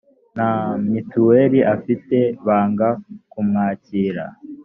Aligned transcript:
nta 0.33 0.53
mutuel 0.87 1.53
afite 1.75 2.17
banga 2.45 2.89
kumwakira 3.31 4.23